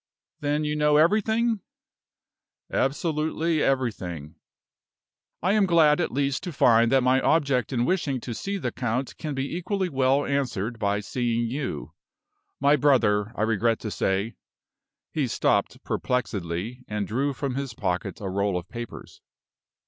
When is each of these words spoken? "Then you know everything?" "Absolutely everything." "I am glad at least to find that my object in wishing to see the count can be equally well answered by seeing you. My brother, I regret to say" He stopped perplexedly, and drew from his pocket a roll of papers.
"Then 0.39 0.63
you 0.63 0.75
know 0.75 0.97
everything?" 0.97 1.59
"Absolutely 2.71 3.61
everything." 3.61 4.33
"I 5.43 5.51
am 5.53 5.67
glad 5.67 6.01
at 6.01 6.11
least 6.11 6.41
to 6.41 6.51
find 6.51 6.91
that 6.91 7.03
my 7.03 7.21
object 7.21 7.71
in 7.71 7.85
wishing 7.85 8.19
to 8.21 8.33
see 8.33 8.57
the 8.57 8.71
count 8.71 9.15
can 9.19 9.35
be 9.35 9.55
equally 9.55 9.89
well 9.89 10.25
answered 10.25 10.79
by 10.79 11.01
seeing 11.01 11.47
you. 11.51 11.93
My 12.59 12.75
brother, 12.75 13.31
I 13.35 13.43
regret 13.43 13.77
to 13.81 13.91
say" 13.91 14.33
He 15.13 15.27
stopped 15.27 15.83
perplexedly, 15.83 16.83
and 16.87 17.05
drew 17.05 17.31
from 17.31 17.53
his 17.53 17.75
pocket 17.75 18.19
a 18.19 18.27
roll 18.27 18.57
of 18.57 18.67
papers. 18.69 19.21